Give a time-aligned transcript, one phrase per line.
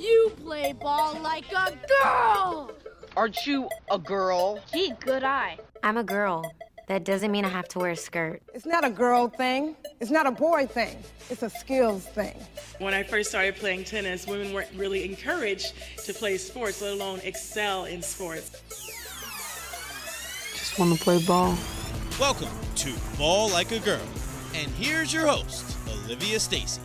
[0.00, 2.72] You play ball like a girl!
[3.18, 4.58] Aren't you a girl?
[4.72, 5.58] Gee, good eye.
[5.82, 6.50] I'm a girl.
[6.88, 8.40] That doesn't mean I have to wear a skirt.
[8.54, 9.76] It's not a girl thing.
[10.00, 10.96] It's not a boy thing.
[11.28, 12.34] It's a skills thing.
[12.78, 15.74] When I first started playing tennis, women weren't really encouraged
[16.06, 18.62] to play sports, let alone excel in sports.
[20.54, 21.58] Just want to play ball.
[22.18, 24.00] Welcome to Ball Like a Girl.
[24.54, 25.76] And here's your host,
[26.06, 26.80] Olivia Stacy.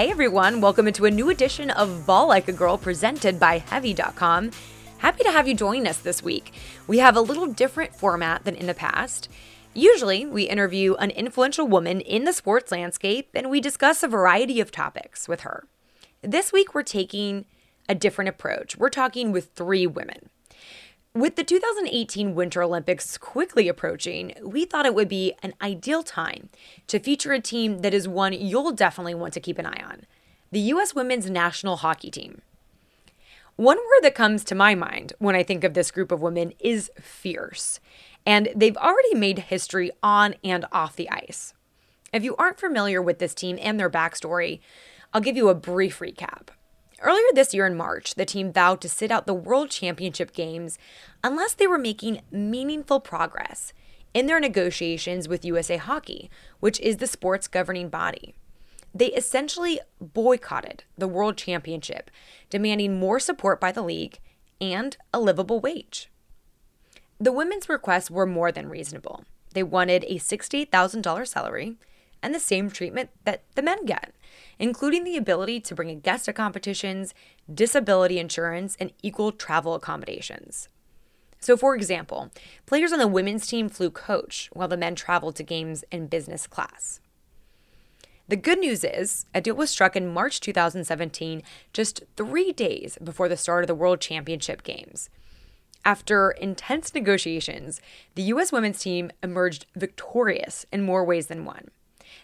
[0.00, 4.50] Hey everyone, welcome into a new edition of Ball Like a Girl presented by Heavy.com.
[4.96, 6.54] Happy to have you join us this week.
[6.86, 9.28] We have a little different format than in the past.
[9.74, 14.58] Usually, we interview an influential woman in the sports landscape and we discuss a variety
[14.58, 15.68] of topics with her.
[16.22, 17.44] This week, we're taking
[17.86, 18.78] a different approach.
[18.78, 20.30] We're talking with three women.
[21.12, 26.50] With the 2018 Winter Olympics quickly approaching, we thought it would be an ideal time
[26.86, 30.06] to feature a team that is one you'll definitely want to keep an eye on
[30.52, 30.94] the U.S.
[30.94, 32.42] women's national hockey team.
[33.56, 36.52] One word that comes to my mind when I think of this group of women
[36.60, 37.80] is fierce,
[38.24, 41.54] and they've already made history on and off the ice.
[42.12, 44.60] If you aren't familiar with this team and their backstory,
[45.12, 46.50] I'll give you a brief recap.
[47.00, 50.78] Earlier this year in March, the team vowed to sit out the World Championship Games
[51.24, 53.72] unless they were making meaningful progress
[54.12, 58.34] in their negotiations with USA Hockey, which is the sport's governing body
[58.94, 62.10] they essentially boycotted the World Championship,
[62.48, 64.18] demanding more support by the league
[64.60, 66.10] and a livable wage.
[67.18, 69.24] The women's requests were more than reasonable.
[69.54, 71.76] They wanted a $68,000 salary
[72.22, 74.12] and the same treatment that the men get,
[74.58, 77.14] including the ability to bring a guest to competitions,
[77.52, 80.68] disability insurance, and equal travel accommodations.
[81.40, 82.30] So, for example,
[82.66, 86.46] players on the women's team flew coach while the men traveled to games in business
[86.46, 87.00] class.
[88.28, 91.42] The good news is, a deal was struck in March 2017,
[91.72, 95.10] just three days before the start of the World Championship Games.
[95.84, 97.80] After intense negotiations,
[98.14, 98.52] the U.S.
[98.52, 101.70] women's team emerged victorious in more ways than one.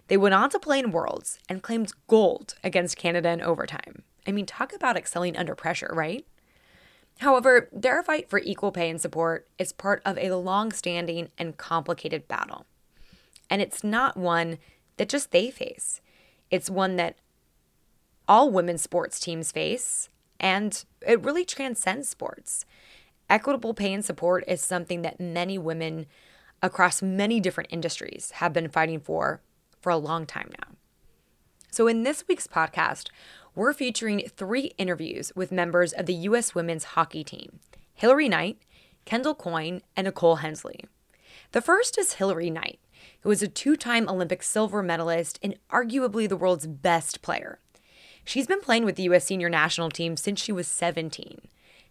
[0.09, 4.03] They went on to play in Worlds and claimed gold against Canada in overtime.
[4.27, 6.27] I mean, talk about excelling under pressure, right?
[7.19, 11.57] However, their fight for equal pay and support is part of a long standing and
[11.57, 12.67] complicated battle.
[13.49, 14.59] And it's not one
[14.97, 16.01] that just they face.
[16.51, 17.17] It's one that
[18.29, 20.09] all women's sports teams face,
[20.41, 22.65] and it really transcends sports.
[23.31, 26.07] Equitable pay and support is something that many women
[26.63, 29.41] across many different industries have been fighting for
[29.81, 30.75] for a long time now.
[31.71, 33.09] So, in this week's podcast,
[33.55, 36.55] we're featuring three interviews with members of the U.S.
[36.55, 37.61] women's hockey team
[37.95, 38.59] Hilary Knight,
[39.05, 40.85] Kendall Coyne, and Nicole Hensley.
[41.53, 42.79] The first is Hilary Knight
[43.27, 47.59] who is a two time Olympic silver medalist and arguably the world's best player.
[48.25, 49.25] She's been playing with the U.S.
[49.25, 51.41] senior national team since she was 17.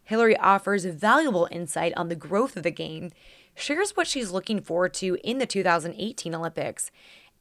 [0.04, 3.12] Hilary offers valuable insight on the growth of the game,
[3.56, 6.92] shares what she's looking forward to in the 2018 Olympics,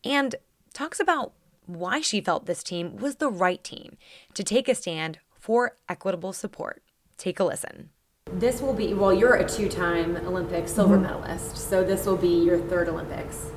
[0.05, 0.35] and
[0.73, 1.33] talks about
[1.67, 3.97] why she felt this team was the right team
[4.35, 6.83] to take a stand for equitable support.
[7.17, 7.91] Take a listen.
[8.33, 11.05] This will be, well, you're a two time Olympic silver mm-hmm.
[11.05, 13.51] medalist, so this will be your third Olympics.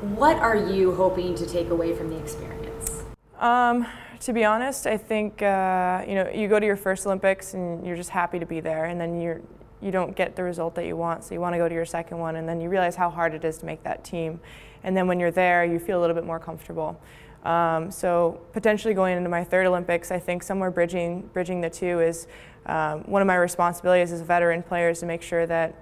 [0.00, 3.04] What are you hoping to take away from the experience?
[3.38, 3.86] Um,
[4.20, 7.84] to be honest, I think uh, you know you go to your first Olympics and
[7.86, 9.40] you're just happy to be there, and then you're
[9.80, 11.84] you don't get the result that you want, so you want to go to your
[11.84, 14.40] second one, and then you realize how hard it is to make that team,
[14.84, 17.00] and then when you're there, you feel a little bit more comfortable.
[17.44, 22.00] Um, so potentially going into my third Olympics, I think somewhere bridging bridging the two
[22.00, 22.28] is
[22.66, 25.74] um, one of my responsibilities as a veteran player is to make sure that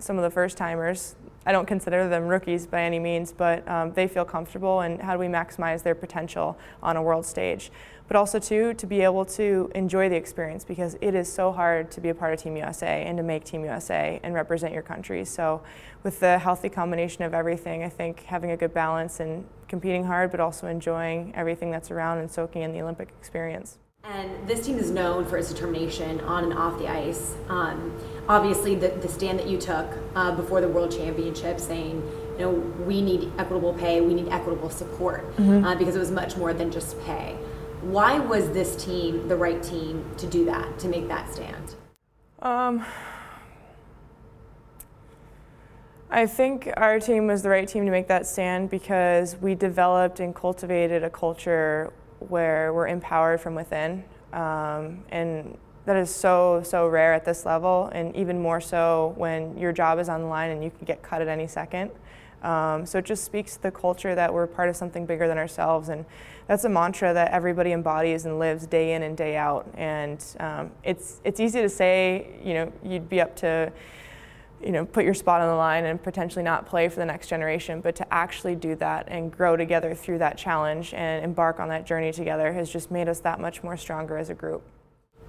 [0.00, 1.14] some of the first timers
[1.46, 5.12] I don't consider them rookies by any means, but um, they feel comfortable and how
[5.12, 7.70] do we maximize their potential on a world stage.
[8.06, 11.90] But also, too, to be able to enjoy the experience because it is so hard
[11.92, 14.82] to be a part of Team USA and to make Team USA and represent your
[14.82, 15.24] country.
[15.24, 15.62] So,
[16.02, 20.30] with the healthy combination of everything, I think having a good balance and competing hard,
[20.30, 23.78] but also enjoying everything that's around and soaking in the Olympic experience.
[24.06, 27.34] And this team is known for its determination on and off the ice.
[27.48, 27.98] Um,
[28.28, 32.02] obviously, the, the stand that you took uh, before the World Championship saying,
[32.32, 35.64] you know, we need equitable pay, we need equitable support, mm-hmm.
[35.64, 37.38] uh, because it was much more than just pay.
[37.80, 41.74] Why was this team the right team to do that, to make that stand?
[42.42, 42.84] Um,
[46.10, 50.20] I think our team was the right team to make that stand because we developed
[50.20, 51.90] and cultivated a culture
[52.28, 54.04] where we're empowered from within.
[54.32, 55.56] Um, and
[55.86, 59.98] that is so, so rare at this level, and even more so when your job
[59.98, 61.90] is on the line and you can get cut at any second.
[62.42, 65.38] Um, so it just speaks to the culture that we're part of something bigger than
[65.38, 66.04] ourselves, and
[66.46, 69.66] that's a mantra that everybody embodies and lives day in and day out.
[69.74, 73.72] And um, it's it's easy to say, you know, you'd be up to
[74.62, 77.28] you know, put your spot on the line and potentially not play for the next
[77.28, 81.68] generation, but to actually do that and grow together through that challenge and embark on
[81.68, 84.62] that journey together has just made us that much more stronger as a group.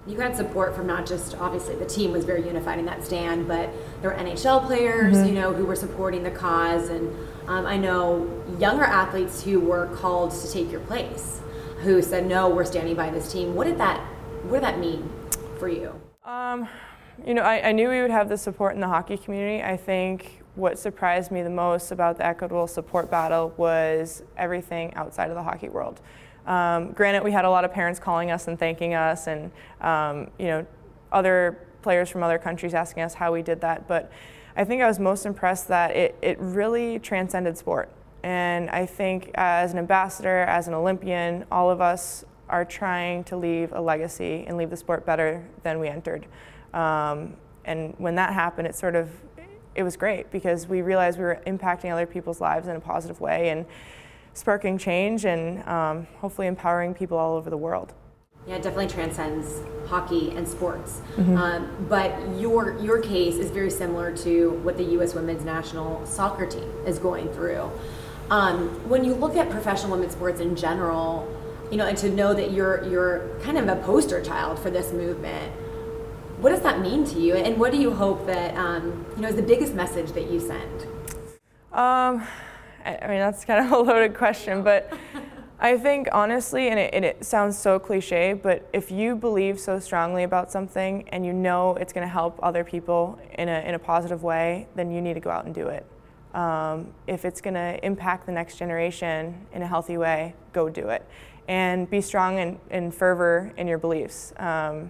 [0.07, 3.47] You had support from not just obviously the team was very unified in that stand,
[3.47, 3.69] but
[4.01, 5.27] there were NHL players, mm-hmm.
[5.27, 7.09] you know, who were supporting the cause, and
[7.47, 11.41] um, I know younger athletes who were called to take your place,
[11.79, 13.99] who said, "No, we're standing by this team." What did that,
[14.43, 15.09] what did that mean
[15.57, 15.99] for you?
[16.23, 16.69] Um,
[17.23, 19.63] you know, I, I, knew we would have the support in the hockey community.
[19.63, 25.29] I think what surprised me the most about the equitable support battle was everything outside
[25.29, 26.01] of the hockey world.
[26.45, 29.51] Um, granted, we had a lot of parents calling us and thanking us, and
[29.81, 30.65] um, you know,
[31.11, 33.87] other players from other countries asking us how we did that.
[33.87, 34.11] But
[34.55, 37.89] I think I was most impressed that it, it really transcended sport.
[38.23, 43.37] And I think as an ambassador, as an Olympian, all of us are trying to
[43.37, 46.25] leave a legacy and leave the sport better than we entered.
[46.75, 49.09] Um, and when that happened, it sort of
[49.73, 53.19] it was great because we realized we were impacting other people's lives in a positive
[53.19, 53.65] way and
[54.33, 57.93] sparking change and um, hopefully empowering people all over the world.
[58.47, 61.01] Yeah, it definitely transcends hockey and sports.
[61.15, 61.35] Mm-hmm.
[61.35, 65.15] Um, but your your case is very similar to what the U.S.
[65.15, 67.71] Women's National Soccer Team is going through.
[68.29, 71.27] Um, when you look at professional women's sports in general,
[71.71, 74.91] you know, and to know that you're you're kind of a poster child for this
[74.91, 75.51] movement
[76.39, 79.29] what does that mean to you, and what do you hope that um, you know
[79.29, 80.87] is the biggest message that you send?
[81.73, 82.25] Um,
[82.85, 84.91] I mean that's kind of a loaded question, but
[85.59, 89.79] I think honestly, and it, and it sounds so cliche, but if you believe so
[89.79, 93.73] strongly about something and you know it's going to help other people in a in
[93.75, 95.85] a positive way, then you need to go out and do it.
[96.35, 100.89] Um, if it's going to impact the next generation in a healthy way, go do
[100.89, 101.07] it.
[101.47, 104.33] And be strong and, and fervor in your beliefs.
[104.35, 104.89] Um,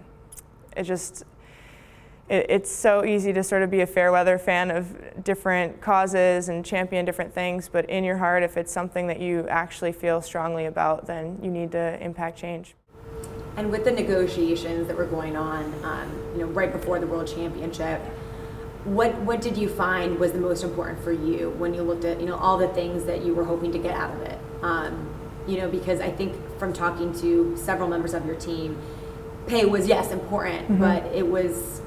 [0.75, 1.23] it just,
[2.29, 6.49] it, it's so easy to sort of be a fair weather fan of different causes
[6.49, 10.21] and champion different things, but in your heart, if it's something that you actually feel
[10.21, 12.75] strongly about, then you need to impact change.
[13.57, 17.27] And with the negotiations that were going on, um, you know, right before the World
[17.27, 18.01] Championship,
[18.83, 22.19] what what did you find was the most important for you when you looked at
[22.19, 24.39] you know all the things that you were hoping to get out of it?
[24.61, 25.09] Um,
[25.47, 28.79] you know, because I think from talking to several members of your team,
[29.47, 30.79] pay was yes important, mm-hmm.
[30.79, 31.81] but it was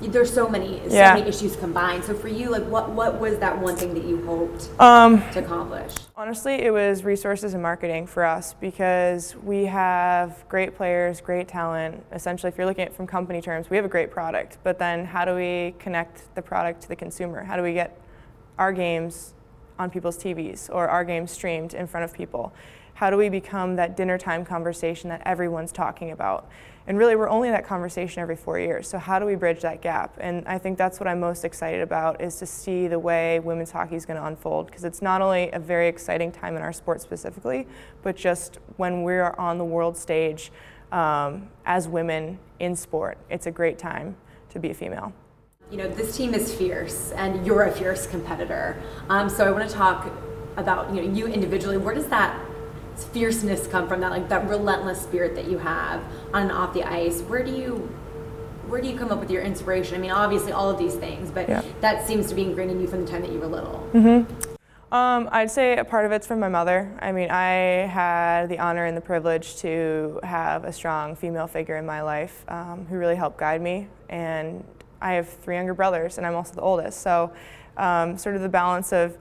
[0.00, 1.14] there's so many so yeah.
[1.14, 2.04] many issues combined.
[2.04, 5.40] So for you, like what what was that one thing that you hoped um, to
[5.40, 5.94] accomplish?
[6.16, 12.04] Honestly, it was resources and marketing for us because we have great players, great talent.
[12.12, 14.58] Essentially, if you're looking at it from company terms, we have a great product.
[14.62, 17.42] But then, how do we connect the product to the consumer?
[17.42, 18.00] How do we get
[18.58, 19.34] our games
[19.78, 22.52] on people's TVs or our games streamed in front of people?
[22.94, 26.50] How do we become that dinner time conversation that everyone's talking about?
[26.88, 28.88] And really, we're only in that conversation every four years.
[28.88, 30.16] So how do we bridge that gap?
[30.18, 33.70] And I think that's what I'm most excited about is to see the way women's
[33.70, 36.72] hockey is going to unfold because it's not only a very exciting time in our
[36.72, 37.66] sport specifically,
[38.02, 40.50] but just when we're on the world stage
[40.90, 44.16] um, as women in sport, it's a great time
[44.48, 45.12] to be a female.
[45.70, 48.82] You know, this team is fierce, and you're a fierce competitor.
[49.10, 50.10] Um, so I want to talk
[50.56, 51.76] about you know you individually.
[51.76, 52.42] Where does that
[53.04, 54.00] fierceness come from?
[54.00, 56.02] That like that relentless spirit that you have
[56.32, 57.20] on and off the ice.
[57.22, 57.88] Where do you
[58.68, 59.94] where do you come up with your inspiration?
[59.94, 61.62] I mean, obviously all of these things, but yeah.
[61.80, 63.88] that seems to be ingrained in you from the time that you were little.
[63.94, 64.30] Mm-hmm.
[64.90, 66.96] Um, I'd say a part of it's from my mother.
[67.00, 71.76] I mean, I had the honor and the privilege to have a strong female figure
[71.76, 73.88] in my life um, who really helped guide me.
[74.08, 74.64] And
[75.00, 77.02] I have three younger brothers, and I'm also the oldest.
[77.02, 77.32] So,
[77.76, 79.18] um, sort of the balance of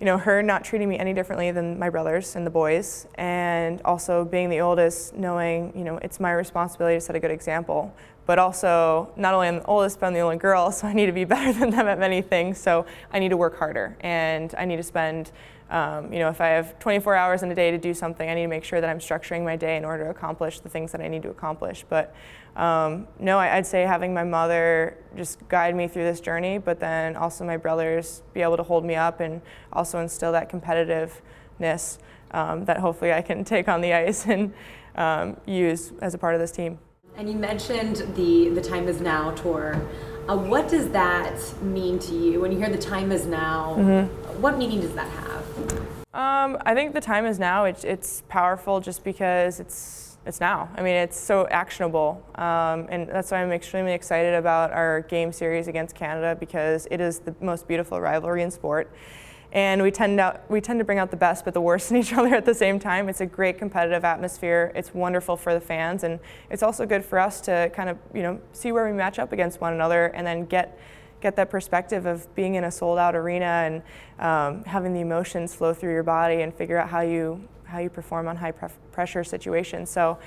[0.00, 3.80] you know, her not treating me any differently than my brothers and the boys, and
[3.82, 7.94] also being the oldest, knowing, you know, it's my responsibility to set a good example.
[8.26, 11.06] But also, not only I'm the oldest, but I'm the only girl, so I need
[11.06, 12.58] to be better than them at many things.
[12.58, 15.32] So I need to work harder, and I need to spend,
[15.70, 18.34] um, you know, if I have 24 hours in a day to do something, I
[18.34, 20.92] need to make sure that I'm structuring my day in order to accomplish the things
[20.92, 21.86] that I need to accomplish.
[21.88, 22.14] But
[22.56, 26.80] um, no, I, would say having my mother just guide me through this journey, but
[26.80, 31.98] then also my brothers be able to hold me up and also instill that competitiveness
[32.30, 34.54] um, that hopefully I can take on the ice and
[34.94, 36.78] um, use as a part of this team.
[37.16, 39.80] And you mentioned the the Time Is Now tour.
[40.28, 43.76] Uh, what does that mean to you when you hear the Time Is Now?
[43.78, 44.42] Mm-hmm.
[44.42, 45.86] What meaning does that have?
[46.12, 47.66] Um, I think the time is now.
[47.66, 50.68] It's, it's powerful just because it's it's now.
[50.76, 55.32] I mean, it's so actionable, um, and that's why I'm extremely excited about our game
[55.32, 58.92] series against Canada because it is the most beautiful rivalry in sport.
[59.52, 61.96] and we tend out we tend to bring out the best but the worst in
[61.96, 63.08] each other at the same time.
[63.08, 64.72] It's a great competitive atmosphere.
[64.74, 66.18] It's wonderful for the fans, and
[66.50, 69.32] it's also good for us to kind of you know see where we match up
[69.32, 70.78] against one another, and then get
[71.20, 73.82] get that perspective of being in a sold out arena and
[74.18, 77.90] um, having the emotions flow through your body and figure out how you how you
[77.90, 79.90] perform on high pressure situations.
[79.90, 80.18] So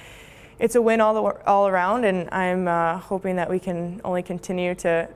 [0.59, 4.21] it's a win all the, all around, and I'm uh, hoping that we can only
[4.21, 5.09] continue to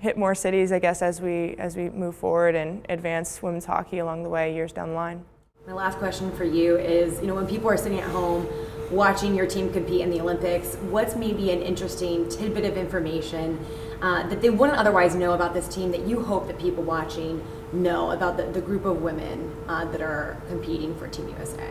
[0.00, 3.98] hit more cities, I guess, as we as we move forward and advance women's hockey
[3.98, 5.24] along the way years down the line.
[5.66, 8.48] My last question for you is, you know, when people are sitting at home
[8.90, 13.62] watching your team compete in the Olympics, what's maybe an interesting tidbit of information
[14.00, 17.44] uh, that they wouldn't otherwise know about this team that you hope that people watching
[17.72, 21.70] know about the, the group of women uh, that are competing for Team USA?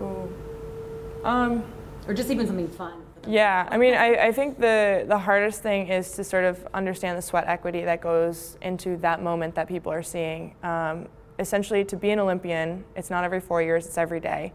[0.00, 0.32] Ooh.
[1.24, 1.64] Um,
[2.06, 3.02] or just even something fun.
[3.28, 7.18] Yeah, I mean, I, I think the, the hardest thing is to sort of understand
[7.18, 10.54] the sweat equity that goes into that moment that people are seeing.
[10.62, 11.06] Um,
[11.38, 14.52] essentially, to be an Olympian, it's not every four years, it's every day.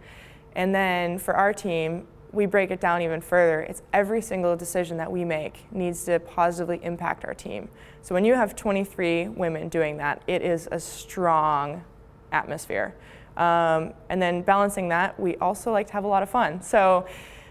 [0.56, 3.62] And then for our team, we break it down even further.
[3.62, 7.70] It's every single decision that we make needs to positively impact our team.
[8.02, 11.84] So when you have 23 women doing that, it is a strong
[12.32, 12.94] atmosphere.
[13.38, 16.62] Um, and then balancing that, we also like to have a lot of fun.
[16.62, 17.08] So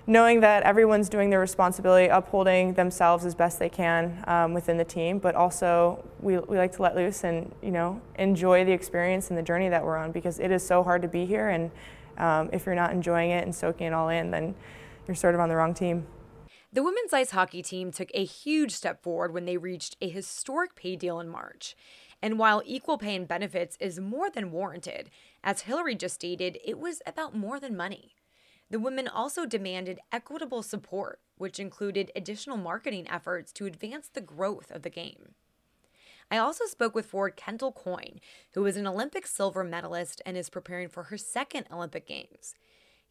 [0.06, 4.84] knowing that everyone's doing their responsibility, upholding themselves as best they can um, within the
[4.84, 9.30] team, but also we, we like to let loose and you know enjoy the experience
[9.30, 11.70] and the journey that we're on because it is so hard to be here and
[12.18, 14.54] um, if you're not enjoying it and soaking it all in, then
[15.06, 16.06] you're sort of on the wrong team.
[16.72, 20.74] The women's ice hockey team took a huge step forward when they reached a historic
[20.74, 21.76] pay deal in March.
[22.20, 25.10] And while equal pay and benefits is more than warranted,
[25.44, 28.16] as Hilary just stated, it was about more than money.
[28.70, 34.70] The women also demanded equitable support, which included additional marketing efforts to advance the growth
[34.70, 35.34] of the game.
[36.30, 38.20] I also spoke with forward Kendall Coyne,
[38.54, 42.54] who is an Olympic silver medalist and is preparing for her second Olympic Games.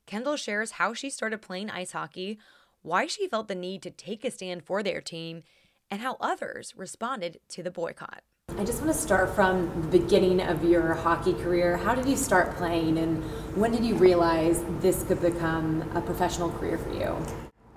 [0.06, 2.38] Kendall shares how she started playing ice hockey,
[2.82, 5.44] why she felt the need to take a stand for their team,
[5.90, 8.24] and how others responded to the boycott.
[8.58, 11.78] I just want to start from the beginning of your hockey career.
[11.78, 13.24] How did you start playing, and
[13.56, 17.16] when did you realize this could become a professional career for you?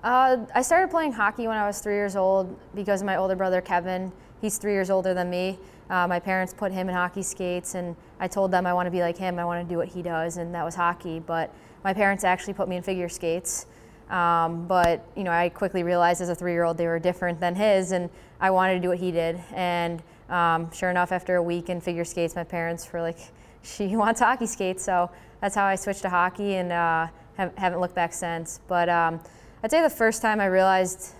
[0.03, 3.61] Uh, I started playing hockey when I was three years old because my older brother
[3.61, 5.57] Kevin He's three years older than me.
[5.89, 8.91] Uh, my parents put him in hockey skates, and I told them I want to
[8.91, 9.39] be like him.
[9.39, 11.19] I want to do what he does, and that was hockey.
[11.19, 11.53] But
[11.83, 13.65] my parents actually put me in figure skates.
[14.09, 17.91] Um, but you know, I quickly realized as a three-year-old they were different than his,
[17.91, 19.41] and I wanted to do what he did.
[19.53, 23.19] And um, sure enough, after a week in figure skates, my parents were like,
[23.63, 25.09] "She wants hockey skates," so
[25.41, 28.59] that's how I switched to hockey, and uh, have, not looked back since.
[28.67, 29.19] But um,
[29.63, 31.13] I'd say the first time I realized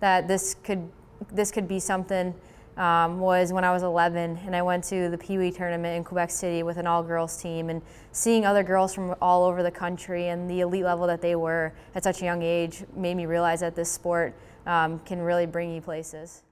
[0.00, 0.88] that this could
[1.32, 2.34] this could be something
[2.76, 6.04] um, was when I was 11 and I went to the Pee Wee tournament in
[6.04, 7.82] Quebec City with an all girls team and
[8.12, 11.72] seeing other girls from all over the country and the elite level that they were
[11.96, 14.34] at such a young age made me realize that this sport
[14.66, 16.42] um, can really bring you places.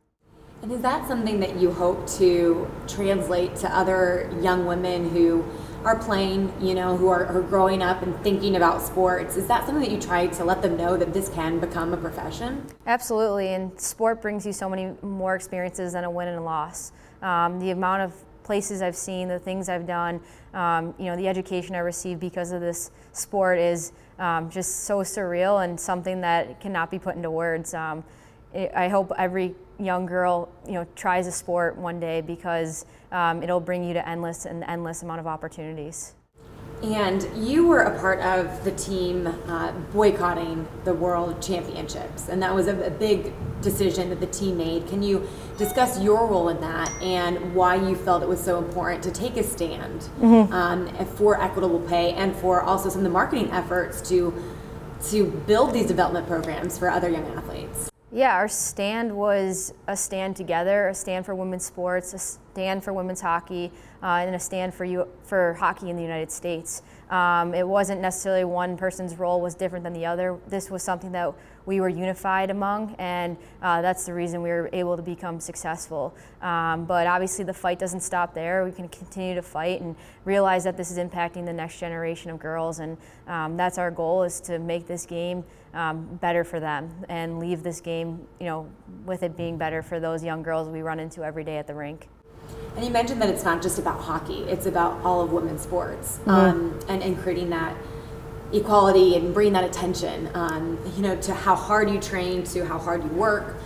[0.62, 5.44] And is that something that you hope to translate to other young women who
[5.84, 9.66] are playing, you know, who are, are growing up and thinking about sports, is that
[9.66, 12.66] something that you try to let them know that this can become a profession?
[12.86, 16.90] Absolutely, and sport brings you so many more experiences than a win and a loss.
[17.22, 20.20] Um, the amount of places I've seen, the things I've done,
[20.54, 25.00] um, you know, the education I received because of this sport is um, just so
[25.00, 27.74] surreal and something that cannot be put into words.
[28.74, 33.60] I hope every young girl, you know, tries a sport one day because um, it'll
[33.60, 36.14] bring you to endless and endless amount of opportunities.
[36.82, 42.54] And you were a part of the team uh, boycotting the World Championships, and that
[42.54, 43.32] was a, a, big
[43.62, 44.86] decision that the team made.
[44.86, 49.02] Can you discuss your role in that and why you felt it was so important
[49.04, 50.52] to take a stand mm-hmm.
[50.52, 54.34] um, for equitable pay and for also some of the marketing efforts to
[55.08, 57.90] to build these development programs for other young athletes?
[58.16, 62.94] Yeah, our stand was a stand together, a stand for women's sports, a stand for
[62.94, 63.70] women's hockey,
[64.02, 66.80] uh, and a stand for you for hockey in the United States.
[67.10, 70.38] Um, it wasn't necessarily one person's role was different than the other.
[70.48, 71.32] This was something that
[71.64, 76.14] we were unified among, and uh, that's the reason we were able to become successful.
[76.42, 78.64] Um, but obviously, the fight doesn't stop there.
[78.64, 79.94] We can continue to fight and
[80.24, 82.96] realize that this is impacting the next generation of girls, and
[83.28, 85.44] um, that's our goal: is to make this game
[85.74, 88.68] um, better for them and leave this game, you know,
[89.04, 91.74] with it being better for those young girls we run into every day at the
[91.74, 92.08] rink.
[92.76, 96.18] And you mentioned that it's not just about hockey; it's about all of women's sports,
[96.18, 96.30] mm-hmm.
[96.30, 97.74] um, and, and creating that
[98.52, 102.78] equality and bringing that attention, um, you know, to how hard you train, to how
[102.78, 103.56] hard you work.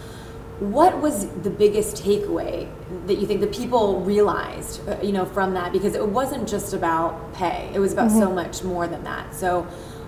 [0.61, 2.69] what was the biggest takeaway
[3.07, 5.73] that you think the people realized, uh, you know, from that?
[5.73, 8.21] Because it wasn't just about pay; it was about mm-hmm.
[8.21, 9.35] so much more than that.
[9.35, 9.63] So,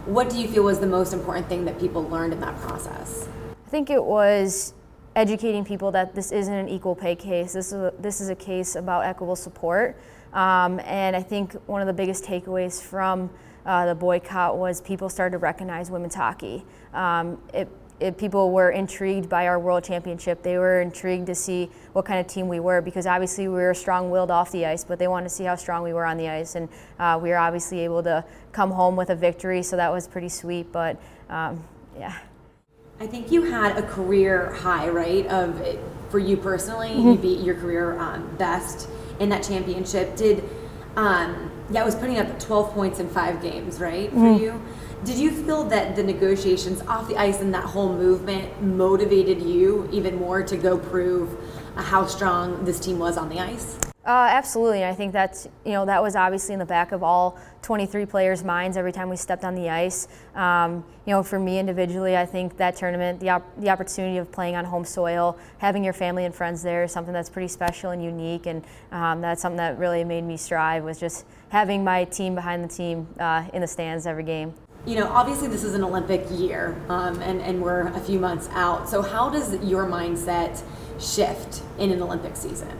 [0.05, 3.29] what do you feel was the most important thing that people learned in that process?
[3.67, 4.75] I think it was
[5.15, 7.53] educating people that this isn't an equal pay case.
[7.53, 9.97] This is a, this is a case about equitable support.
[10.33, 13.31] Um, and I think one of the biggest takeaways from
[13.67, 16.65] uh, the boycott was people started to recognize women's hockey.
[16.95, 17.69] Um, it,
[18.01, 20.43] it, people were intrigued by our world championship.
[20.43, 23.75] They were intrigued to see what kind of team we were because obviously we were
[23.75, 26.29] strong-willed off the ice, but they wanted to see how strong we were on the
[26.29, 29.63] ice, and uh, we were obviously able to come home with a victory.
[29.63, 30.73] So that was pretty sweet.
[30.73, 31.63] But um,
[31.97, 32.19] yeah.
[33.03, 35.27] I think you had a career high, right?
[35.27, 35.61] Of
[36.11, 37.09] for you personally, mm-hmm.
[37.09, 40.15] you beat your career um, best in that championship.
[40.15, 40.49] Did
[40.95, 44.45] um, yeah, it was putting up 12 points in five games, right, for mm-hmm.
[44.45, 44.63] you.
[45.03, 49.89] Did you feel that the negotiations off the ice and that whole movement motivated you
[49.91, 51.37] even more to go prove
[51.75, 53.81] how strong this team was on the ice?
[54.05, 54.85] Uh, absolutely.
[54.85, 58.43] I think that's you know that was obviously in the back of all 23 players'
[58.43, 60.09] minds every time we stepped on the ice.
[60.35, 64.33] Um, you know, for me individually, I think that tournament, the op- the opportunity of
[64.33, 67.93] playing on home soil, having your family and friends there, is something that's pretty special
[67.93, 70.83] and unique, and um, that's something that really made me strive.
[70.83, 74.53] Was just having my team behind the team uh, in the stands every game.
[74.85, 78.49] You know, obviously this is an Olympic year, um, and and we're a few months
[78.51, 78.89] out.
[78.89, 80.61] So how does your mindset
[80.99, 82.77] shift in an Olympic season?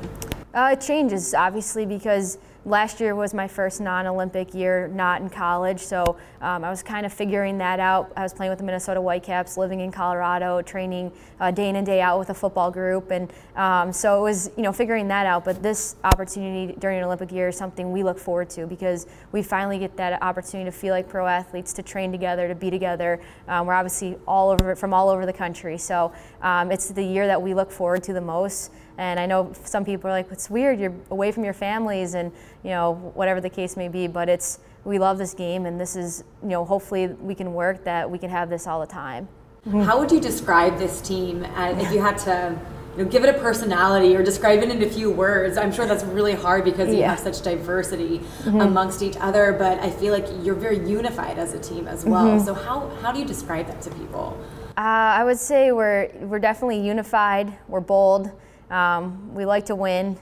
[0.55, 5.81] Uh, it changes, obviously, because last year was my first non-Olympic year, not in college.
[5.81, 8.13] So um, I was kind of figuring that out.
[8.17, 11.87] I was playing with the Minnesota Whitecaps, living in Colorado, training uh, day in and
[11.87, 15.27] day out with a football group, and um, so it was you know figuring that
[15.27, 15.45] out.
[15.45, 19.43] But this opportunity during an Olympic year is something we look forward to because we
[19.43, 23.21] finally get that opportunity to feel like pro athletes, to train together, to be together.
[23.49, 27.27] Um, we're obviously all over from all over the country, so um, it's the year
[27.27, 28.71] that we look forward to the most.
[28.99, 32.33] And I know some people are like, it's weird, you're away from your families and,
[32.63, 35.97] you know, whatever the case may be, but it's, we love this game and this
[35.97, 39.29] is, you know, hopefully we can work that we can have this all the time.
[39.71, 42.59] How would you describe this team as, if you had to,
[42.97, 45.57] you know, give it a personality or describe it in a few words?
[45.57, 47.11] I'm sure that's really hard because you yeah.
[47.11, 48.61] have such diversity mm-hmm.
[48.61, 52.27] amongst each other, but I feel like you're very unified as a team as well.
[52.27, 52.45] Mm-hmm.
[52.45, 54.37] So how, how do you describe that to people?
[54.77, 54.81] Uh,
[55.21, 58.33] I would say we're, we're definitely unified, we're bold,
[58.73, 60.19] um, we like to win.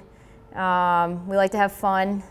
[0.55, 2.23] Um, we like to have fun.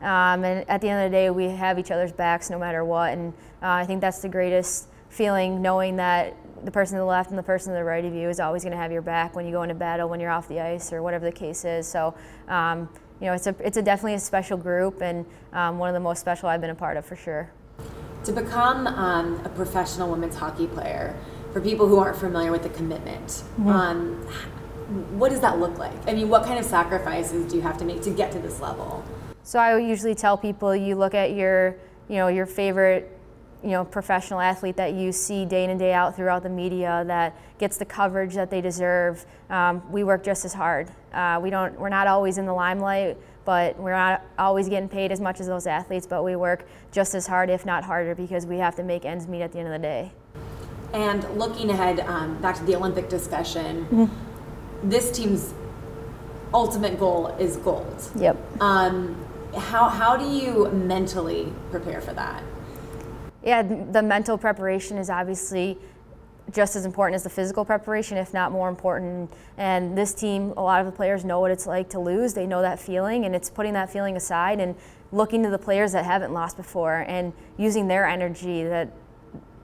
[0.00, 2.84] Um, and at the end of the day, we have each other's backs no matter
[2.84, 3.12] what.
[3.12, 3.32] And
[3.62, 7.38] uh, I think that's the greatest feeling, knowing that the person to the left and
[7.38, 9.44] the person to the right of you is always going to have your back when
[9.46, 11.86] you go into battle, when you're off the ice, or whatever the case is.
[11.86, 12.14] So,
[12.48, 12.88] um,
[13.20, 16.00] you know, it's a it's a definitely a special group and um, one of the
[16.00, 17.50] most special I've been a part of for sure.
[18.24, 21.14] To become um, a professional women's hockey player,
[21.52, 23.26] for people who aren't familiar with the commitment,
[23.58, 24.60] mm-hmm
[24.94, 25.92] what does that look like?
[26.06, 28.60] I mean, what kind of sacrifices do you have to make to get to this
[28.60, 29.04] level?
[29.42, 31.76] So I usually tell people you look at your,
[32.08, 33.10] you know, your favorite,
[33.62, 37.04] you know, professional athlete that you see day in and day out throughout the media
[37.06, 39.26] that gets the coverage that they deserve.
[39.50, 40.90] Um, we work just as hard.
[41.12, 45.12] Uh, we don't, we're not always in the limelight, but we're not always getting paid
[45.12, 46.06] as much as those athletes.
[46.06, 49.26] But we work just as hard, if not harder, because we have to make ends
[49.26, 50.12] meet at the end of the day.
[50.92, 53.84] And looking ahead, um, back to the Olympic discussion.
[53.86, 54.33] Mm-hmm
[54.84, 55.54] this team's
[56.52, 58.10] ultimate goal is gold.
[58.16, 58.36] Yep.
[58.60, 59.16] Um,
[59.56, 62.42] how how do you mentally prepare for that?
[63.42, 65.78] Yeah, the mental preparation is obviously
[66.52, 69.30] just as important as the physical preparation, if not more important.
[69.56, 72.34] And this team, a lot of the players know what it's like to lose.
[72.34, 74.74] They know that feeling, and it's putting that feeling aside and
[75.12, 78.90] looking to the players that haven't lost before and using their energy that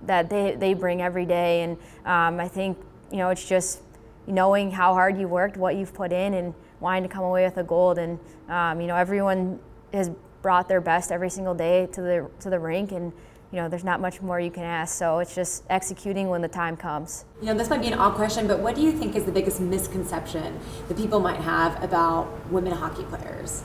[0.06, 1.62] that they, they bring every day.
[1.62, 2.78] And um, I think
[3.10, 3.80] you know it's just
[4.30, 7.56] knowing how hard you worked, what you've put in, and wanting to come away with
[7.58, 7.98] a gold.
[7.98, 9.58] And um, you know, everyone
[9.92, 10.10] has
[10.42, 13.12] brought their best every single day to the to the rink, and
[13.52, 14.96] you know, there's not much more you can ask.
[14.96, 17.24] So it's just executing when the time comes.
[17.40, 19.32] You know, this might be an odd question, but what do you think is the
[19.32, 23.64] biggest misconception that people might have about women hockey players?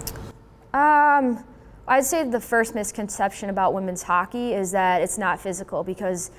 [0.73, 1.43] Um,
[1.87, 6.31] I'd say the first misconception about women's hockey is that it's not physical because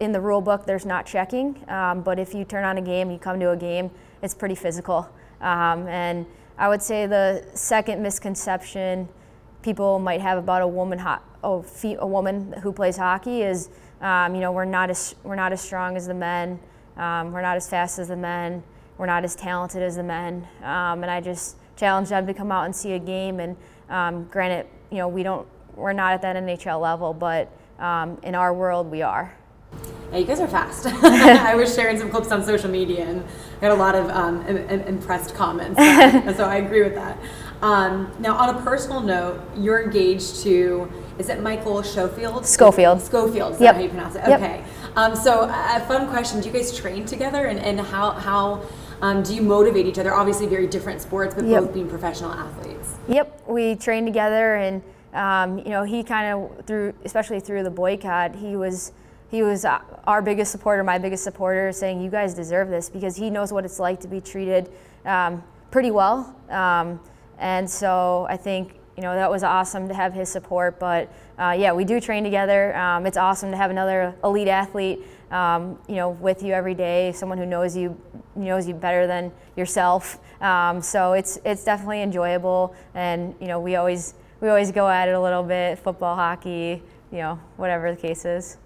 [0.00, 3.10] in the rule book, there's not checking, um, but if you turn on a game,
[3.10, 3.90] you come to a game,
[4.22, 5.08] it's pretty physical.
[5.40, 6.26] Um, and
[6.58, 9.08] I would say the second misconception
[9.62, 14.40] people might have about a woman, ho- a woman who plays hockey is, um, you
[14.40, 16.58] know, we're not as we're not as strong as the men,
[16.96, 18.62] um, we're not as fast as the men,
[18.98, 20.46] we're not as talented as the men.
[20.62, 23.40] Um, and I just challenge them to come out and see a game.
[23.40, 23.56] And
[23.88, 27.50] um, granted, you know, we don't, we're not at that NHL level, but
[28.22, 29.34] in our world, we are.
[30.12, 30.86] Yeah, you guys are fast.
[31.02, 33.24] I was sharing some clips on social media and
[33.58, 35.76] I got a lot of um, Im- Im- impressed comments.
[36.36, 37.18] so I agree with that.
[37.62, 42.44] Um, now, on a personal note, you're engaged to, is it Michael Schofield?
[42.46, 43.00] Schofield.
[43.00, 43.74] Schofield, is Yep.
[43.74, 44.22] that how you pronounce it?
[44.28, 44.40] Yep.
[44.40, 44.64] Okay.
[44.96, 48.62] Um, so, a fun question Do you guys train together and, and how, how
[49.00, 50.14] um, do you motivate each other?
[50.14, 51.62] Obviously, very different sports, but Yep.
[51.62, 52.94] both being professional athletes.
[53.08, 54.82] Yep, we train together, and
[55.12, 58.92] um, you know he kind of through, especially through the boycott, he was
[59.34, 63.16] he was uh, our biggest supporter, my biggest supporter, saying you guys deserve this because
[63.16, 64.70] he knows what it's like to be treated
[65.04, 65.42] um,
[65.72, 67.00] pretty well, um,
[67.40, 70.78] and so I think you know that was awesome to have his support.
[70.78, 72.76] But uh, yeah, we do train together.
[72.76, 75.00] Um, it's awesome to have another elite athlete.
[75.32, 78.00] Um, you know, with you every day, someone who knows you
[78.36, 80.20] knows you better than yourself.
[80.42, 85.08] Um, so it's it's definitely enjoyable, and you know we always we always go at
[85.08, 88.58] it a little bit, football, hockey, you know, whatever the case is.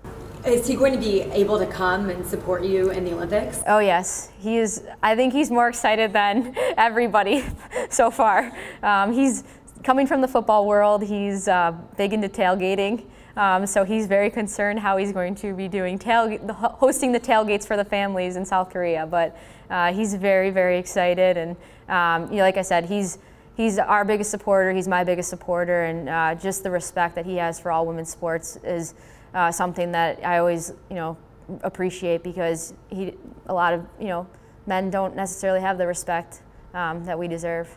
[0.47, 3.63] Is he going to be able to come and support you in the Olympics?
[3.67, 4.85] Oh yes, he is.
[5.03, 7.45] I think he's more excited than everybody
[7.91, 8.53] so far.
[8.83, 9.45] Um, he's
[9.83, 11.03] coming from the football world.
[11.03, 13.05] He's uh, big into tailgating.
[13.37, 17.67] Um, so he's very concerned how he's going to be doing tail, hosting the tailgates
[17.67, 19.07] for the families in South Korea.
[19.07, 19.37] But
[19.71, 21.57] uh, he's very, very excited, and
[21.89, 23.19] um, you know, like I said, he's
[23.57, 24.73] he's our biggest supporter.
[24.73, 28.11] He's my biggest supporter, and uh, just the respect that he has for all women's
[28.11, 28.95] sports is
[29.39, 31.17] uh, something that I always, you know,
[31.63, 33.15] appreciate because he,
[33.47, 34.27] a lot of, you know,
[34.67, 36.43] men don't necessarily have the respect
[36.75, 37.69] um, that we deserve.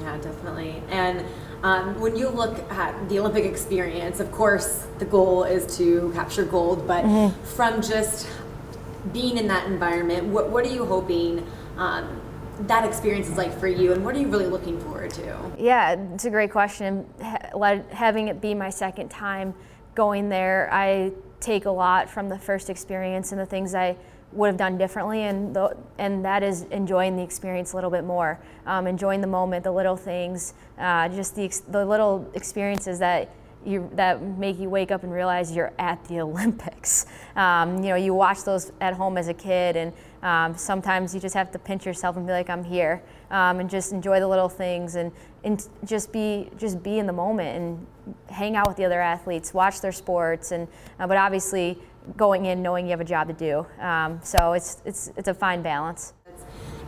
[0.00, 0.80] Yeah, definitely.
[0.90, 1.24] And
[1.64, 6.44] um, when you look at the Olympic experience, of course, the goal is to capture
[6.44, 7.02] gold, but
[7.42, 8.28] from just
[9.12, 11.44] being in that environment, what, what are you hoping
[11.78, 12.20] um,
[12.60, 15.52] that experience is like for you, and what are you really looking forward to?
[15.58, 17.06] Yeah, it's a great question.
[17.20, 19.54] Ha- having it be my second time
[19.98, 23.96] going there, I take a lot from the first experience and the things I
[24.30, 28.04] would have done differently, and the, and that is enjoying the experience a little bit
[28.04, 33.34] more, um, enjoying the moment, the little things, uh, just the the little experiences that
[33.66, 37.06] you that make you wake up and realize you're at the Olympics.
[37.34, 41.20] Um, you know, you watch those at home as a kid, and um, sometimes you
[41.20, 44.28] just have to pinch yourself and be like, "I'm here," um, and just enjoy the
[44.28, 45.10] little things, and,
[45.42, 47.86] and just be just be in the moment and
[48.30, 50.68] hang out with the other athletes, watch their sports, and
[50.98, 51.78] uh, but obviously
[52.16, 53.66] going in knowing you have a job to do.
[53.84, 56.14] Um, so it's it's it's a fine balance.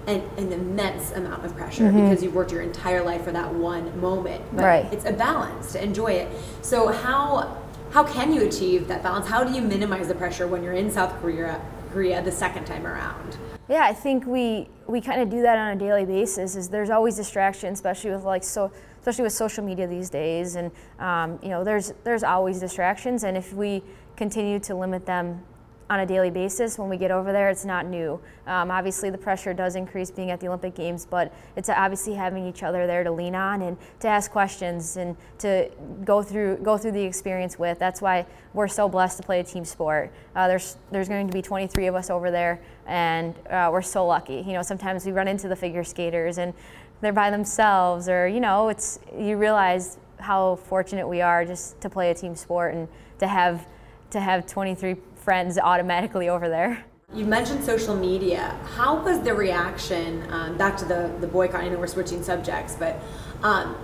[0.06, 4.00] An, an immense amount of pressure because you've worked your entire life for that one
[4.00, 4.42] moment.
[4.56, 4.92] But Right.
[4.92, 6.32] it's a balance to enjoy it.
[6.62, 7.58] So how
[7.90, 9.28] how can you achieve that balance?
[9.28, 11.60] How do you minimize the pressure when you're in South Korea
[11.92, 13.36] Korea the second time around?
[13.68, 16.56] Yeah, I think we we kind of do that on a daily basis.
[16.56, 20.70] Is there's always distractions, especially with like so especially with social media these days, and
[20.98, 23.82] um, you know there's there's always distractions, and if we
[24.16, 25.42] continue to limit them
[25.90, 28.20] on a daily basis when we get over there, it's not new.
[28.46, 32.46] Um, obviously, the pressure does increase being at the Olympic Games, but it's obviously having
[32.46, 35.68] each other there to lean on and to ask questions and to
[36.04, 37.80] go through go through the experience with.
[37.80, 40.12] That's why we're so blessed to play a team sport.
[40.36, 44.06] Uh, there's there's going to be 23 of us over there, and uh, we're so
[44.06, 44.44] lucky.
[44.46, 46.54] You know, sometimes we run into the figure skaters and
[47.00, 51.88] they're by themselves, or you know, it's you realize how fortunate we are just to
[51.88, 53.66] play a team sport and to have
[54.10, 56.84] to have 23 friends automatically over there.
[57.14, 58.56] You mentioned social media.
[58.74, 61.62] How was the reaction um, back to the, the boycott?
[61.62, 63.00] I know we're switching subjects, but
[63.42, 63.74] um,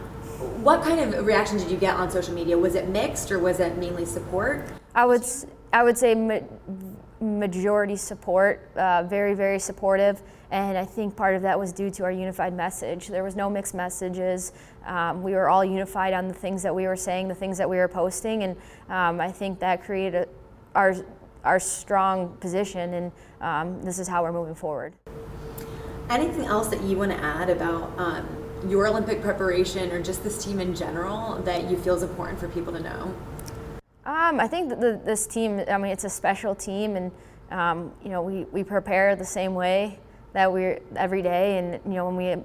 [0.63, 2.57] what kind of reaction did you get on social media?
[2.57, 4.69] Was it mixed or was it mainly support?
[4.95, 5.25] I would
[5.73, 6.41] I would say ma-
[7.21, 12.05] majority support, uh, very very supportive, and I think part of that was due to
[12.05, 13.09] our unified message.
[13.09, 14.53] There was no mixed messages.
[14.85, 17.69] Um, we were all unified on the things that we were saying, the things that
[17.69, 18.57] we were posting, and
[18.89, 20.29] um, I think that created
[20.75, 20.95] our
[21.45, 24.93] our strong position, and um, this is how we're moving forward.
[26.11, 28.27] Anything else that you want to add about um,
[28.69, 32.49] your Olympic preparation or just this team in general that you feel is important for
[32.49, 33.15] people to know?
[34.05, 37.13] Um, I think that the, this team, I mean, it's a special team, and
[37.51, 40.01] um, you know, we, we prepare the same way
[40.37, 42.37] that we're every day, and you know, when we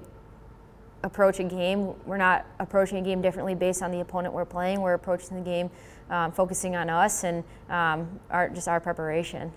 [1.02, 4.80] approach a game, we're not approaching a game differently based on the opponent we're playing.
[4.80, 5.70] We're approaching the game
[6.08, 9.52] um, focusing on us and um, our, just our preparation.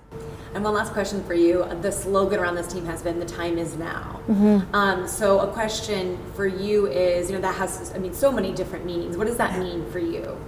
[0.54, 1.66] And one last question for you.
[1.80, 4.76] The slogan around this team has been "The time is now." Mm-hmm.
[4.76, 8.52] Um, so, a question for you is, you know, that has, I mean, so many
[8.52, 9.16] different meanings.
[9.16, 10.38] What does that mean for you?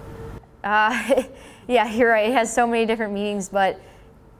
[0.63, 1.23] Uh,
[1.67, 2.30] yeah, you're right.
[2.30, 3.80] It has so many different meanings, but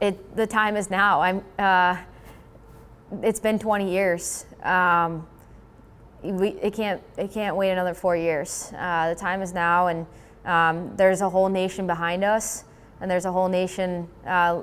[0.02, 1.22] it the time is now.
[1.22, 1.42] I'm.
[1.58, 1.96] Uh,
[3.22, 4.46] it's been 20 years.
[4.63, 5.28] Um,
[6.24, 8.72] we, it can't it can't wait another four years.
[8.76, 10.06] Uh, the time is now, and
[10.46, 12.63] um, there's a whole nation behind us,
[13.02, 14.62] and there's a whole nation uh,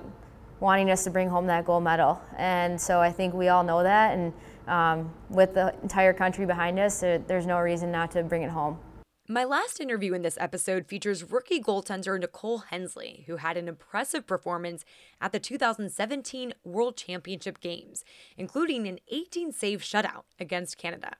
[0.60, 2.20] wanting us to bring home that gold medal.
[2.36, 4.16] And so I think we all know that.
[4.18, 4.32] And
[4.66, 8.50] um, with the entire country behind us, there, there's no reason not to bring it
[8.50, 8.78] home.
[9.26, 14.26] My last interview in this episode features rookie goaltender Nicole Hensley, who had an impressive
[14.26, 14.84] performance
[15.18, 18.04] at the 2017 World Championship Games,
[18.36, 21.16] including an 18 save shutout against Canada.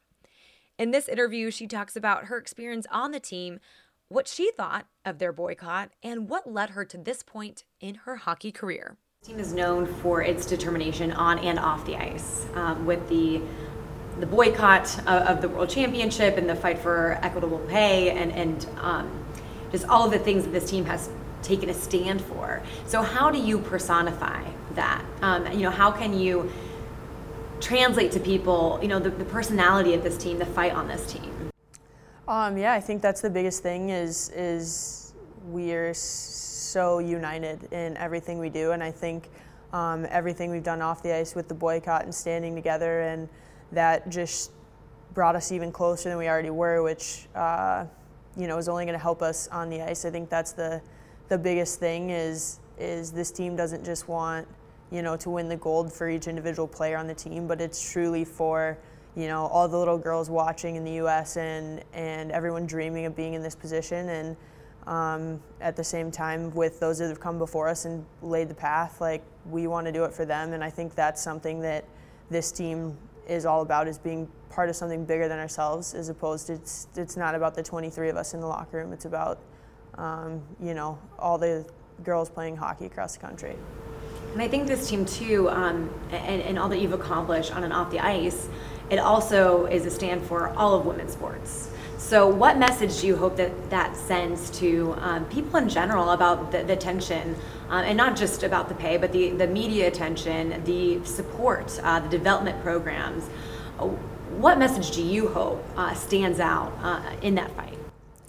[0.78, 3.58] In this interview, she talks about her experience on the team,
[4.08, 8.16] what she thought of their boycott, and what led her to this point in her
[8.16, 8.98] hockey career.
[9.22, 13.40] The team is known for its determination on and off the ice, um, with the
[14.20, 18.66] the boycott of, of, the World Championship and the fight for equitable pay and, and
[18.81, 19.24] um,
[19.72, 21.11] just all of the things that this team has
[21.42, 22.62] taken a stand for.
[22.87, 25.05] So how do you personify that?
[25.20, 26.50] Um, you know, how can you
[27.61, 31.12] translate to people, you know, the, the personality of this team, the fight on this
[31.12, 31.50] team?
[32.27, 35.12] Um, yeah, I think that's the biggest thing is is
[35.50, 39.29] we are so united in everything we do, and I think
[39.74, 43.29] um, everything we've done off the ice with the boycott and standing together and
[43.74, 44.50] that just
[45.14, 47.87] brought us even closer than we already were, which uh,
[48.37, 50.04] you know is only going to help us on the ice.
[50.04, 50.82] I think that's the
[51.28, 54.46] the biggest thing is is this team doesn't just want
[54.90, 57.92] you know to win the gold for each individual player on the team, but it's
[57.92, 58.76] truly for
[59.16, 61.37] you know all the little girls watching in the U.S.
[61.37, 64.37] and and everyone dreaming of being in this position and.
[64.87, 68.54] Um, at the same time, with those that have come before us and laid the
[68.54, 71.87] path, like we want to do it for them, and I think that's something that
[72.28, 72.94] this team
[73.28, 76.88] is all about is being part of something bigger than ourselves as opposed to it's,
[76.96, 78.92] it's not about the 23 of us in the locker room.
[78.92, 79.38] It's about
[79.98, 81.66] um, you know all the
[82.02, 83.56] girls playing hockey across the country.
[84.32, 87.72] And i think this team too um, and, and all that you've accomplished on and
[87.72, 88.48] off the ice
[88.90, 91.70] it also is a stand for all of women's sports
[92.04, 96.52] so, what message do you hope that that sends to um, people in general about
[96.52, 97.34] the, the tension,
[97.70, 102.00] uh, and not just about the pay, but the, the media attention, the support, uh,
[102.00, 103.24] the development programs?
[104.36, 107.78] What message do you hope uh, stands out uh, in that fight?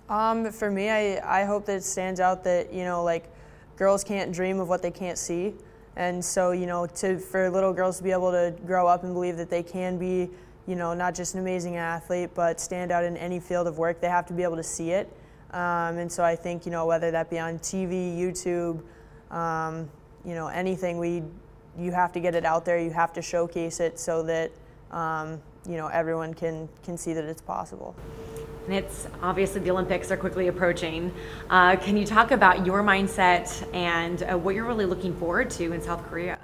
[0.08, 3.30] Um, for me, I, I hope that it stands out that, you know, like
[3.76, 5.54] girls can't dream of what they can't see.
[5.98, 9.14] And so, you know, to, for little girls to be able to grow up and
[9.14, 10.30] believe that they can be
[10.68, 14.02] you know, not just an amazing athlete, but stand out in any field of work.
[14.02, 15.12] They have to be able to see it.
[15.52, 18.82] Um, and so I think, you know, whether that be on TV, YouTube,
[19.32, 19.90] um,
[20.26, 21.24] you know, anything, we,
[21.78, 22.80] you have to get it out there.
[22.80, 24.52] You have to showcase it so that,
[24.92, 27.96] um, you know, everyone can, can see that it's possible.
[28.66, 31.14] And it's obviously the Olympics are quickly approaching.
[31.50, 35.72] Uh, can you talk about your mindset and uh, what you're really looking forward to
[35.72, 36.40] in South Korea?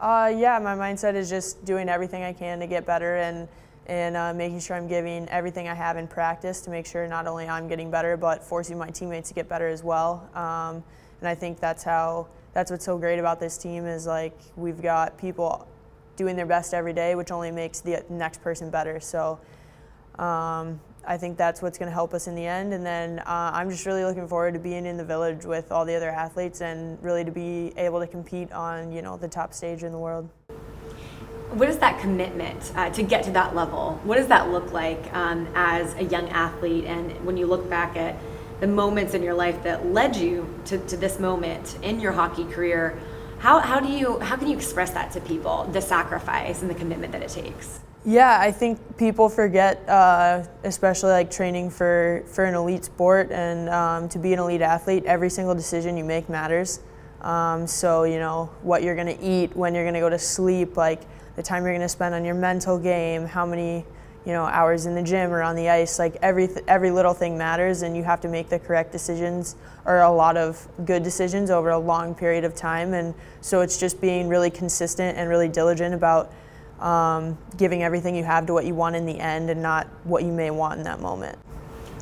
[0.00, 3.46] Uh, yeah, my mindset is just doing everything I can to get better and
[3.86, 7.26] and uh, making sure I'm giving everything I have in practice to make sure not
[7.26, 10.30] only I'm getting better, but forcing my teammates to get better as well.
[10.34, 10.84] Um,
[11.18, 14.80] and I think that's how that's what's so great about this team is like we've
[14.80, 15.66] got people
[16.16, 19.00] doing their best every day, which only makes the next person better.
[19.00, 19.38] So.
[20.18, 22.72] Um, I think that's what's going to help us in the end.
[22.72, 25.84] And then uh, I'm just really looking forward to being in the village with all
[25.84, 29.54] the other athletes and really to be able to compete on you know the top
[29.54, 30.28] stage in the world.
[31.50, 33.98] What is that commitment uh, to get to that level?
[34.04, 36.84] What does that look like um, as a young athlete?
[36.84, 38.14] And when you look back at
[38.60, 42.44] the moments in your life that led you to, to this moment in your hockey
[42.44, 43.00] career,
[43.40, 45.64] how, how do you how can you express that to people?
[45.72, 47.80] The sacrifice and the commitment that it takes.
[48.04, 53.68] Yeah, I think people forget, uh, especially like training for, for an elite sport and
[53.68, 56.80] um, to be an elite athlete, every single decision you make matters.
[57.20, 60.18] Um, so, you know, what you're going to eat, when you're going to go to
[60.18, 61.02] sleep, like
[61.36, 63.84] the time you're going to spend on your mental game, how many,
[64.24, 67.36] you know, hours in the gym or on the ice, like every, every little thing
[67.36, 71.50] matters and you have to make the correct decisions or a lot of good decisions
[71.50, 72.94] over a long period of time.
[72.94, 76.32] And so it's just being really consistent and really diligent about
[76.80, 80.24] um, giving everything you have to what you want in the end and not what
[80.24, 81.38] you may want in that moment.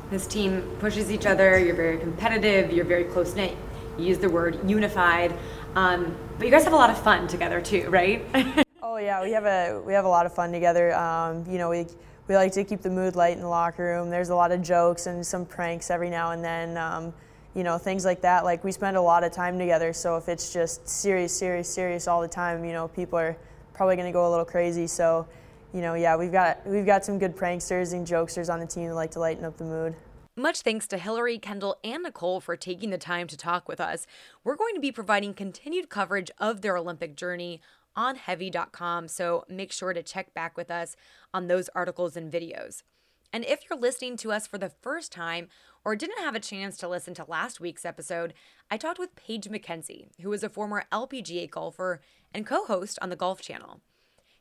[0.09, 1.59] This team pushes each other.
[1.59, 2.71] You're very competitive.
[2.71, 3.55] You're very close knit.
[3.97, 5.33] You use the word unified,
[5.75, 8.25] um, but you guys have a lot of fun together too, right?
[8.81, 10.95] oh yeah, we have a we have a lot of fun together.
[10.95, 11.85] Um, you know, we
[12.27, 14.09] we like to keep the mood light in the locker room.
[14.09, 16.77] There's a lot of jokes and some pranks every now and then.
[16.77, 17.13] Um,
[17.55, 18.45] you know, things like that.
[18.45, 19.91] Like we spend a lot of time together.
[19.91, 23.35] So if it's just serious, serious, serious all the time, you know, people are
[23.79, 24.87] probably going to go a little crazy.
[24.87, 25.25] So,
[25.73, 28.89] you know, yeah, we've got we've got some good pranksters and jokesters on the team
[28.89, 29.95] that like to lighten up the mood.
[30.35, 34.05] Much thanks to Hilary, Kendall, and Nicole for taking the time to talk with us.
[34.43, 37.61] We're going to be providing continued coverage of their Olympic journey
[37.95, 40.97] on heavy.com, so make sure to check back with us
[41.33, 42.83] on those articles and videos.
[43.31, 45.49] And if you're listening to us for the first time
[45.85, 48.33] or didn't have a chance to listen to last week's episode,
[48.71, 52.01] I talked with Paige Mackenzie, who is a former LPGA golfer
[52.33, 53.81] and co host on the Golf Channel.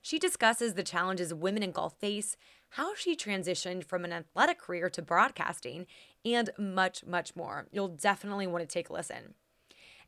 [0.00, 2.36] She discusses the challenges women in golf face,
[2.70, 5.86] how she transitioned from an athletic career to broadcasting,
[6.24, 7.66] and much, much more.
[7.72, 9.34] You'll definitely want to take a listen.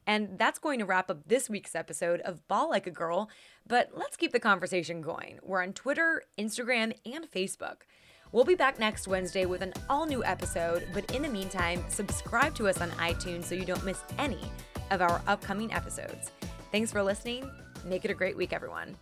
[0.06, 3.28] And that's going to wrap up this week's episode of Ball Like a Girl.
[3.66, 5.38] But let's keep the conversation going.
[5.42, 7.82] We're on Twitter, Instagram, and Facebook.
[8.32, 12.54] We'll be back next Wednesday with an all new episode, but in the meantime, subscribe
[12.54, 14.38] to us on iTunes so you don't miss any
[14.92, 16.30] of our upcoming episodes.
[16.70, 17.50] Thanks for listening.
[17.84, 18.96] Make it a great week, everyone.